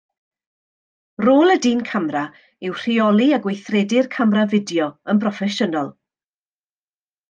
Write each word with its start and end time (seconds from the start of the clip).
Rôl 1.25 1.53
y 1.55 1.57
dyn 1.65 1.83
camera 1.91 2.25
yw 2.69 2.79
rheoli 2.81 3.29
a 3.39 3.41
gweithredu'r 3.45 4.11
camera 4.19 4.49
fideo 4.57 4.93
yn 5.13 5.23
broffesiynol 5.25 5.97